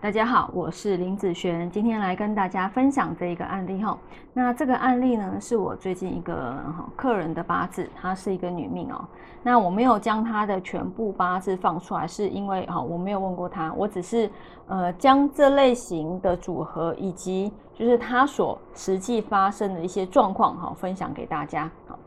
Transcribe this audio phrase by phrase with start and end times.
[0.00, 3.98] 大家好，我是林子璇，今天来跟大家分享这一个案例哈。
[4.32, 6.54] 那这个案例呢，是我最近一个
[6.94, 9.04] 客人的八字，她是一个女命哦。
[9.42, 14.30] 那我没有将她的全部八字放出来，是因为哈，我没有问过她，我只是
[14.68, 21.68] 呃将这类型的组合以及就是她所实际发生的一些状况哈，分享给大家。
[21.88, 21.98] 好，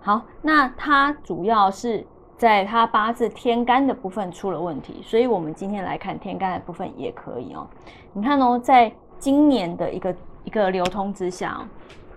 [0.00, 2.06] 好，那她主要是。
[2.40, 7.68] 在他八字天干的部分出了问题，所以我们今天来看天干的部分也可以哦。
[8.14, 11.68] 你看哦，在今年的一个一个流通之下哦，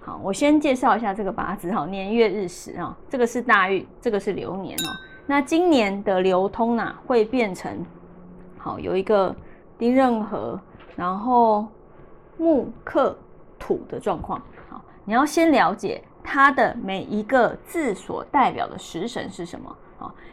[0.02, 4.88] 好，我先介绍一下这个八字哈，年月日时啊，这个是大运，这个是流年哦。
[5.26, 7.86] 那今年的流通呢，会变成
[8.58, 9.36] 好有一个
[9.78, 10.58] 丁壬合，
[10.96, 11.68] 然后
[12.38, 13.14] 木克
[13.60, 14.42] 土的状况。
[14.70, 19.76] 好，你要先了解它的每一个字所代表的食神是什么。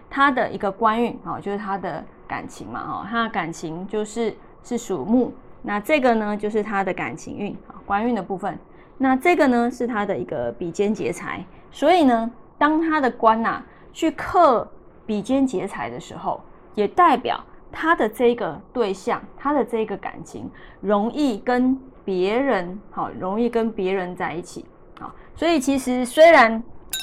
[0.08, 8.58] 他的一个官运啊，就是他的感情嘛，哈，他的感情就是是属木，那这个呢就是他的感情运啊，官运的部分。
[8.98, 14.68] 那这个呢是他的一个比肩劫财，所以呢，当他的官呐去克
[15.06, 16.40] 比肩劫财的时候，
[16.74, 17.38] 也代表
[17.70, 24.64] 他的这个对象，他的这个感情容易跟别人好，容易跟别人在一起
[24.98, 25.14] 啊。
[25.36, 26.62] 所以其实虽然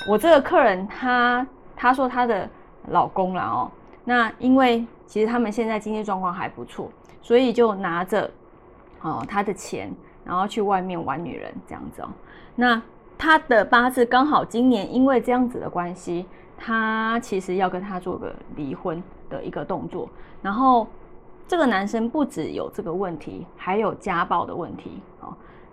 [0.09, 2.49] 我这个客人他他说他的。
[2.87, 3.71] 老公了哦，
[4.03, 6.89] 那因为其实他们现在经济状况还不错，
[7.21, 8.29] 所以就拿着
[9.01, 9.93] 哦他的钱，
[10.23, 12.09] 然后去外面玩女人这样子哦。
[12.55, 12.81] 那
[13.17, 16.25] 他的八字刚好今年因为这样子的关系，
[16.57, 20.09] 他其实要跟他做个离婚的一个动作。
[20.41, 20.87] 然后
[21.47, 25.01] 这个男生不止有这个问题，还有家暴的问题。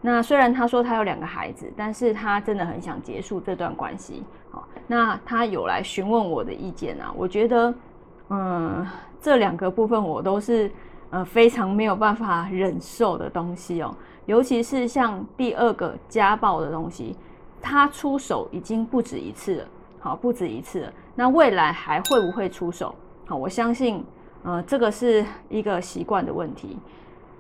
[0.07, 4.23] 那虽然他说他有两个孩子，但是他真的很想结束这段关系。
[4.51, 7.11] 好，那他有来询问我的意见啊。
[7.17, 7.75] 我觉得，
[8.29, 8.87] 嗯，
[9.19, 10.71] 这两个部分我都是
[11.09, 13.97] 呃非常没有办法忍受的东西哦。
[14.27, 17.17] 尤其是像第二个家暴的东西，
[17.63, 19.69] 他出手已经不止一次了。
[20.01, 20.93] 好，不止一次了。
[21.15, 22.95] 那未来还会不会出手？
[23.25, 24.05] 好，我相信，
[24.43, 26.79] 呃，这个是一个习惯的问题。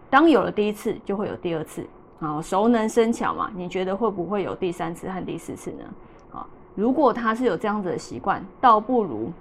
[0.08, 1.86] 当有了第一次，就会有第二次。
[2.20, 3.50] 好，熟能生巧嘛？
[3.54, 5.84] 你觉得会不会有第三次和第四次呢？
[6.30, 9.32] 好，如果他是有这样子的习惯，倒不如，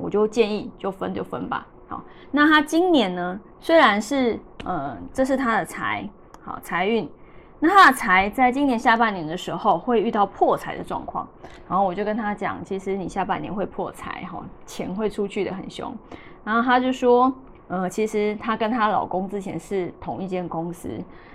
[0.00, 1.66] 我就建议就分就分吧。
[1.88, 6.06] 好，那他今年呢，虽然是呃，这是他的财，
[6.42, 7.08] 好财运，
[7.60, 11.26] 那他的财在今年下半年的时候会遇到破财的状况。
[11.68, 15.96] 然后我就跟他讲，其实你下半年会破财，哈，钱会出去的很凶。
[16.44, 17.32] 然后他就说。
[17.72, 20.90] 呃，其实她跟她老公之前是同一间公司。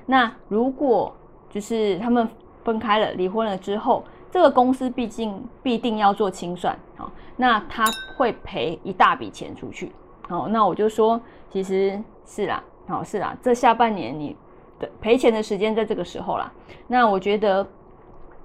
[0.05, 1.11] 那如果
[1.49, 2.29] 就是他们
[2.63, 7.83] 分开了、离婚了之后，这个公司毕竟必定要做清算，好，那他
[8.15, 9.91] 会赔一大笔钱出去。
[10.29, 14.35] 好，那我就说，其实是啦，好是啦，这下半年你
[14.77, 16.51] 的赔钱的时间在这个时候啦。
[16.85, 17.65] 那我觉得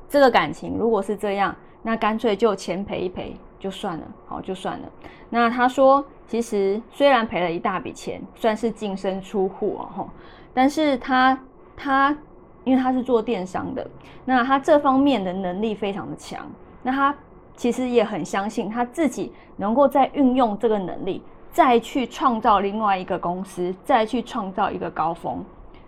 [0.09, 3.37] 这个感情如果是这样，那干脆就钱赔一赔。
[3.63, 4.89] 就算了，好就算了。
[5.31, 10.09] 那他说，其实虽然赔了一大笔钱，算是净身出户哦，
[10.53, 11.39] 但是他
[11.77, 12.19] 他
[12.65, 13.89] 因为他是做电商的，
[14.25, 16.45] 那他这方面的能力非常的强。
[16.83, 17.15] 那他
[17.55, 21.23] 其实也很相信他自己能够再运用这个能力，
[21.53, 25.45] 再去创造另外一个公司，再去创造一个高峰。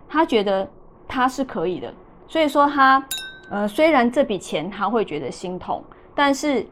[0.09, 0.71] 他觉得
[1.09, 1.93] 他是可以的，
[2.29, 3.05] 所以说他
[3.51, 5.83] 呃，虽然这笔钱他会觉得心痛，
[6.15, 6.65] 但是。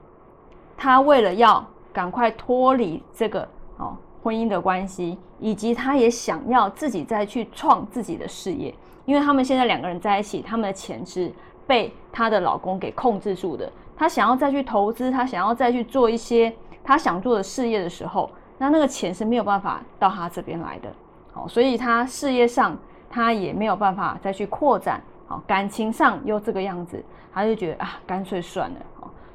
[0.82, 11.32] 他为了要赶快脱离这个哦婚姻的关系，以及他也想要自己再去创自己的事业，因为他们现在两个人在一起，他们的钱是
[11.69, 13.70] 被她的老公给控制住的。
[13.97, 18.28] 她想要再去投资，她想要再去做一些她想做的事业的时候，
[18.59, 20.93] 那那个钱是没有办法到她这边来的。
[21.32, 22.76] 好，所以她事业上
[23.09, 25.00] 她也没有办法再去扩展。
[25.28, 27.00] 好，感情上又这个样子，
[27.32, 28.76] 她就觉得啊，干脆算了。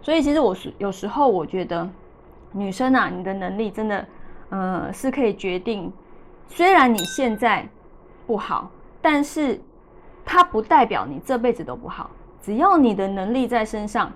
[0.07, 1.85] 所以其实我是有时候我觉得，
[2.53, 4.07] 女生啊，你的能力真的，
[4.47, 5.91] 呃，是可以决定。
[6.47, 7.67] 虽然你现在
[8.25, 8.71] 不好，
[9.01, 9.59] 但是
[10.23, 12.09] 它不代表你这辈子都不好。
[12.41, 14.09] 只要你的能力在身上，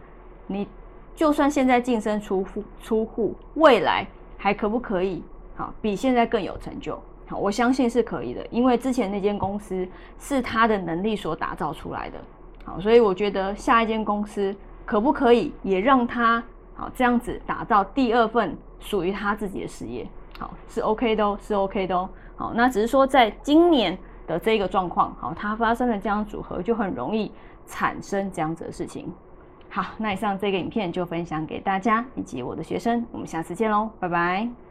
[0.48, 0.66] 你
[1.14, 5.22] 就算现在净身出户出户，未来还可不可以？
[5.58, 6.98] 好，比现在更有成就。
[7.28, 9.86] 好，我相信是可以的，因为之前那间公司
[10.18, 12.18] 是他的能力所打造出来的。
[12.64, 14.56] 好，所以我觉得下一间公司。
[14.92, 16.44] 可不可以也让他
[16.76, 20.06] 好这样子打造第二份属于他自己的事业？
[20.38, 22.10] 好是 OK 的哦，是 OK 的哦。
[22.36, 23.98] 好，那只是说在今年
[24.28, 27.32] 的这个状况，好，它发生了这样组合，就很容易
[27.66, 29.10] 产生这样子的事情。
[29.70, 34.71] 好，那以上这个影片就分享给大家以及我的学生，我们下次见喽，拜拜。